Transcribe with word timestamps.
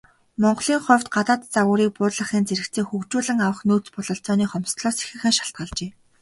Монголын 0.41 0.81
хувьд, 0.85 1.07
гадаад 1.15 1.41
загварыг 1.53 1.89
буулгахын 1.95 2.43
зэрэгцээ 2.47 2.83
хөгжүүлэн 2.87 3.39
авах 3.45 3.61
нөөц 3.67 3.85
бололцооны 3.93 4.45
хомсдолоос 4.49 4.97
ихээхэн 5.01 5.33
шалтгаалжээ. 5.37 5.89